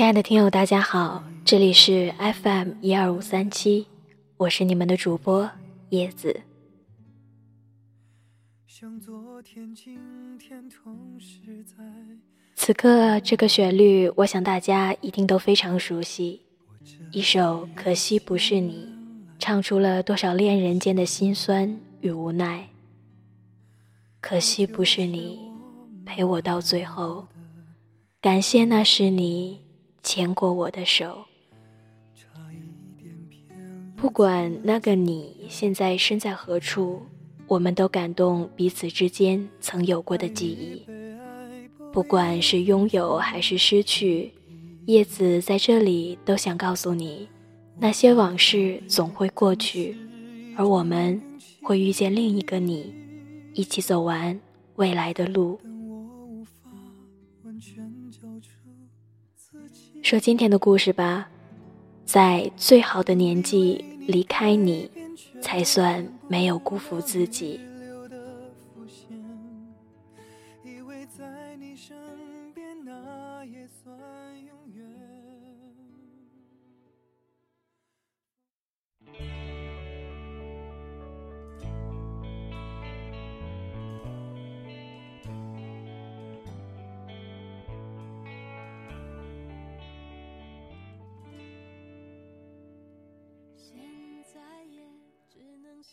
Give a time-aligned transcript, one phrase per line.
[0.00, 3.86] 亲爱的听友，大家好，这里是 FM 一二五三七，
[4.38, 5.50] 我是你们的主播
[5.90, 6.40] 叶子。
[12.54, 16.40] 此刻这个旋律，我想大家一定都非常熟悉，
[17.12, 18.88] 一首《可惜不是你》，
[19.38, 22.66] 唱出了多少恋人间的辛酸与无奈。
[24.22, 25.38] 可惜不是你
[26.06, 27.26] 陪我到最后，
[28.22, 29.60] 感谢那是你。
[30.02, 31.24] 牵过我的手，
[33.96, 37.02] 不管那个你现在身在何处，
[37.46, 40.86] 我们都感动彼此之间曾有过的记忆。
[41.92, 44.32] 不管是拥有还是失去，
[44.86, 47.28] 叶子在这里都想告诉你，
[47.78, 49.96] 那些往事总会过去，
[50.56, 51.20] 而我们
[51.62, 52.94] 会遇见另一个你，
[53.52, 54.40] 一起走完
[54.76, 55.60] 未来的路。
[60.10, 61.28] 说今天的故事吧，
[62.04, 64.90] 在最好的年纪离开你，
[65.40, 67.60] 才算没有辜负自己。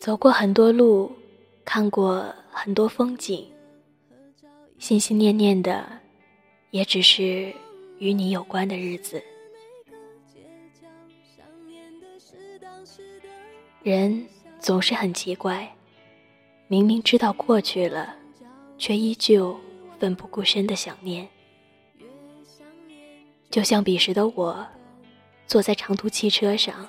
[0.00, 1.12] 走过很多路，
[1.62, 3.46] 看过很多风景，
[4.78, 5.86] 心心念念的，
[6.70, 7.52] 也只是
[7.98, 9.22] 与你有关的日子。
[13.82, 14.26] 人
[14.58, 15.70] 总是很奇怪，
[16.66, 18.16] 明明知道过去了，
[18.78, 19.54] 却依旧
[19.98, 21.28] 奋不顾身的想念。
[23.50, 24.66] 就像彼时的我，
[25.46, 26.86] 坐在长途汽车上，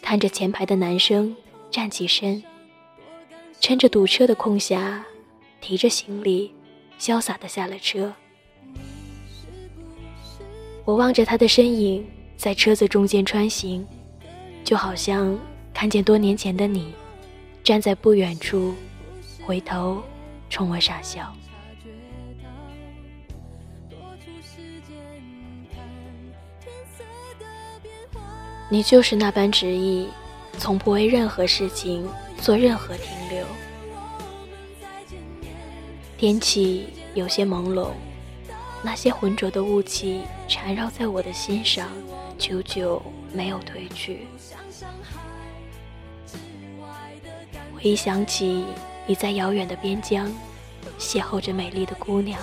[0.00, 1.34] 看着前排的男生。
[1.72, 2.42] 站起身，
[3.58, 5.00] 趁着堵车的空暇，
[5.62, 6.52] 提着行李，
[7.00, 8.12] 潇洒的下了车。
[10.84, 12.06] 我望着他的身影
[12.36, 13.86] 在车子中间穿行，
[14.62, 15.38] 就好像
[15.72, 16.92] 看见多年前的你，
[17.64, 18.74] 站在不远处，
[19.42, 20.02] 回头
[20.50, 21.34] 冲我傻笑。
[28.68, 30.06] 你就是那般执意。
[30.62, 32.08] 从不为任何事情
[32.40, 33.44] 做任何停留。
[36.16, 37.88] 天气有些朦胧，
[38.80, 41.88] 那些浑浊的雾气缠绕在我的心上，
[42.38, 43.02] 久久
[43.32, 44.28] 没有褪去。
[47.74, 48.64] 回想起
[49.04, 50.32] 你在遥远的边疆
[50.96, 52.40] 邂逅着美丽的姑娘，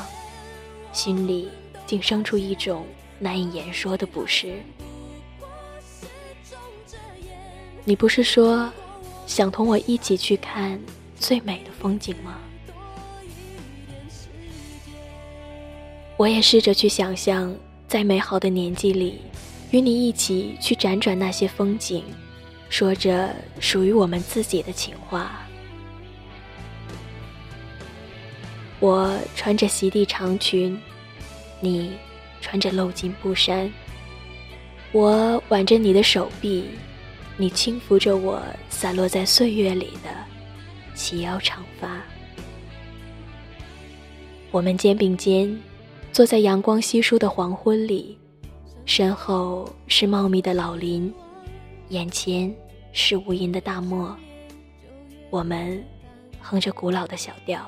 [0.91, 1.47] 心里
[1.87, 2.85] 竟生出一种
[3.17, 4.61] 难以言说的不适。
[7.85, 8.71] 你不是说
[9.25, 10.79] 想同我一起去看
[11.17, 12.37] 最美的风景吗？
[16.17, 17.55] 我也试着去想象，
[17.87, 19.21] 在美好的年纪里，
[19.71, 22.03] 与你一起去辗转那些风景，
[22.69, 25.47] 说着属于我们自己的情话。
[28.79, 30.79] 我穿着席地长裙，
[31.59, 31.93] 你
[32.41, 33.71] 穿着露襟布衫，
[34.91, 36.65] 我挽着你的手臂。
[37.41, 40.09] 你轻抚着我散落在岁月里的
[40.93, 42.01] 齐腰长发，
[44.51, 45.57] 我们肩并肩
[46.11, 48.17] 坐在阳光稀疏的黄昏里，
[48.83, 51.13] 身后是茂密的老林，
[51.87, 52.53] 眼前
[52.91, 54.13] 是无垠的大漠。
[55.29, 55.81] 我们
[56.41, 57.65] 哼着古老的小调。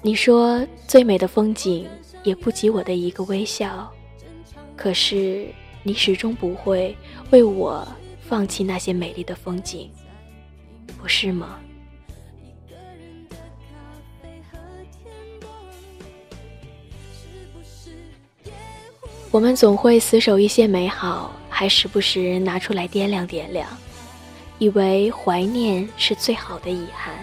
[0.00, 1.86] 你说最美的风景
[2.24, 3.92] 也不及我的一个微笑，
[4.78, 5.46] 可是。
[5.82, 6.96] 你始终不会
[7.30, 7.86] 为我
[8.20, 9.90] 放弃那些美丽的风景，
[10.98, 11.58] 不是吗？
[19.30, 23.66] 我们总会死守一些美好，还时不时拿出来掂量掂量，
[24.58, 27.14] 以为怀念是最好的遗憾。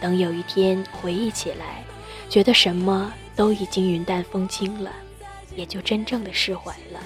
[0.00, 1.84] 等有一天回忆起来，
[2.30, 4.90] 觉得什么都已经云淡风轻了，
[5.54, 7.00] 也就真正的释怀了。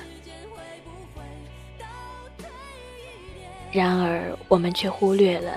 [3.75, 5.53] 然而，我们却忽略了，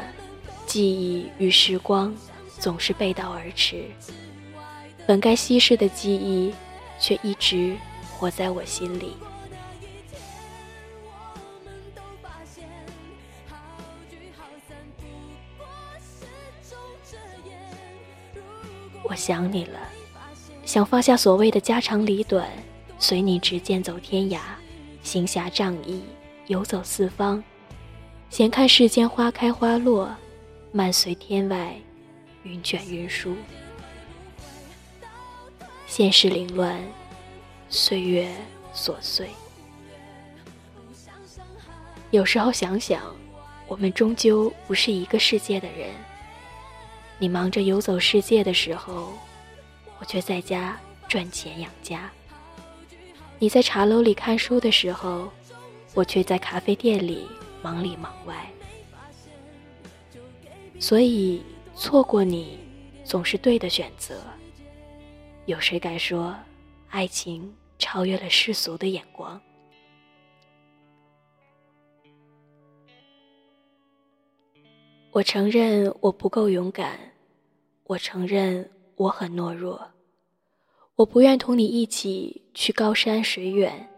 [0.66, 2.12] 记忆与时光
[2.58, 3.86] 总是背道而驰。
[5.06, 6.52] 本该稀释的记忆，
[7.00, 7.78] 却一直
[8.12, 9.16] 活在我心里。
[19.04, 19.80] 我想你了，
[20.66, 20.84] 想。
[20.84, 22.50] 放下所谓的家长里短，
[22.98, 24.40] 随你执剑走天涯，
[25.04, 26.02] 行侠仗义，
[26.48, 27.44] 游走四方，
[28.30, 30.14] 闲看世间花开花落，
[30.72, 31.74] 漫随天外
[32.44, 33.36] 云卷云舒。
[35.88, 36.80] 现实凌乱，
[37.70, 38.30] 岁月
[38.76, 39.30] 琐碎。
[42.12, 43.02] 有时候想想，
[43.66, 45.90] 我们终究不是一个世界的人。
[47.18, 49.14] 你忙着游走世界的时候，
[50.00, 50.78] 我却在家
[51.08, 52.10] 赚钱养家；
[53.40, 55.32] 你在茶楼里看书的时候，
[55.94, 57.28] 我却在咖啡店里
[57.68, 58.50] 忙里忙外。
[60.80, 61.44] 所以，
[61.76, 62.58] 错过你
[63.04, 64.22] 总是对的选择。
[65.48, 66.34] 有谁敢说，
[66.90, 69.42] 爱情超越了世俗的眼光？
[75.12, 76.98] 我承认我不够勇敢，
[77.84, 79.92] 我承认我很懦弱，
[80.96, 83.90] 我不愿同你一起去高山水远，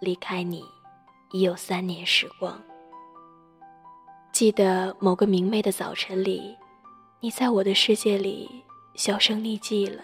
[0.00, 0.64] 离开你
[1.32, 2.58] 已有三年时光。
[4.38, 6.56] 记得某个明媚的早晨里，
[7.18, 8.48] 你在我的世界里
[8.94, 10.00] 销声匿迹了。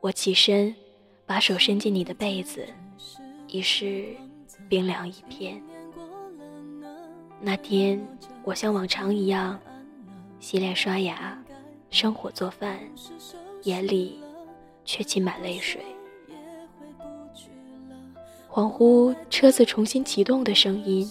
[0.00, 0.72] 我起身，
[1.26, 2.64] 把手伸进你的被子，
[3.48, 4.14] 已是
[4.68, 5.60] 冰凉一片。
[7.40, 8.00] 那天，
[8.44, 9.58] 我像往常一样
[10.38, 11.36] 洗脸刷牙、
[11.90, 12.78] 生火做饭，
[13.64, 14.20] 眼里
[14.84, 15.82] 却浸满泪水。
[18.48, 21.10] 恍惚，车子重新启动的声音，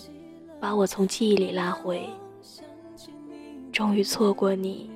[0.60, 2.10] 把我从记忆里拉回。
[3.72, 4.90] 终于错过你，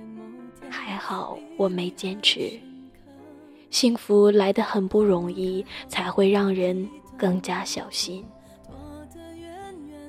[0.70, 2.52] 还好我没坚持。
[3.70, 8.26] 幸福来得很不容易，才会让人更加小心。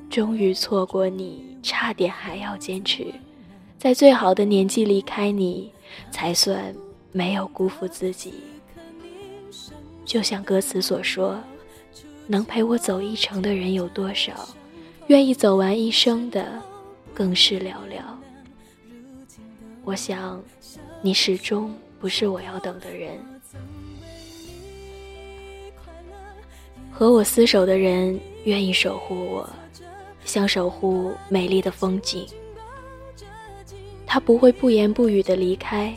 [0.09, 3.07] 终于错过你，差点还要坚持，
[3.79, 5.71] 在最好的年纪离开你，
[6.11, 6.75] 才算
[7.13, 8.35] 没有辜负自己。
[10.05, 11.39] 就像歌词所说，
[12.27, 14.33] 能陪我走一程的人有多少？
[15.09, 16.63] 愿意走完一生的，
[17.13, 18.03] 更是寥寥。
[19.85, 20.43] 我想，
[21.03, 23.19] 你始终不是我要等的人。
[26.91, 29.49] 和我厮守的人，愿意守护我。
[30.25, 32.25] 像守护美丽的风景，
[34.07, 35.93] 他不会不言不语的离开，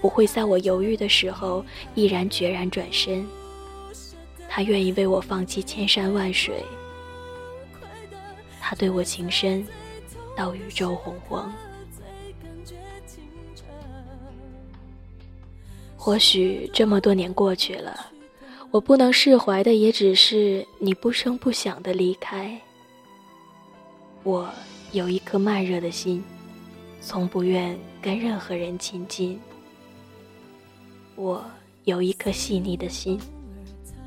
[0.00, 1.64] 不会在我犹豫的时候
[1.96, 3.26] 毅然决然转身。
[4.48, 6.62] 他愿意为我放弃千山万水，
[8.66, 9.62] 他对我情深
[10.34, 11.52] 到宇宙洪荒。
[15.98, 18.10] 或许这么多年过去了，
[18.70, 22.58] 我不能释怀的也只是你不声不响的离开。
[24.22, 24.50] 我
[24.92, 26.24] 有一颗慢热的心，
[27.02, 29.38] 从不愿跟任何人亲近。
[31.16, 31.44] 我
[31.84, 33.20] 有一颗细腻的心，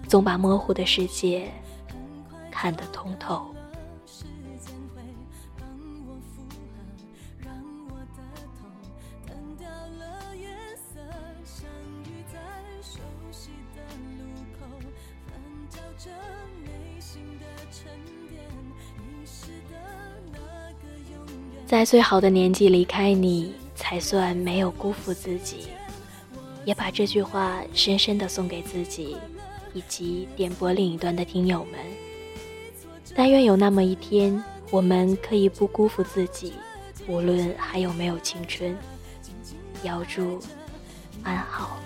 [0.08, 1.48] 总把模糊的世界
[2.50, 3.54] 看得通透。
[21.68, 25.68] 在最好的年纪离开你，才算没有辜负自己。
[26.64, 29.18] 也把这句话深深的送给自己，
[29.74, 31.78] 以及点播另一端的听友们。
[33.14, 36.54] 但愿有那么一天，我们可以不辜负自己，
[37.06, 38.74] 无论还有没有青春。
[39.84, 40.40] 遥祝
[41.22, 41.78] 安好。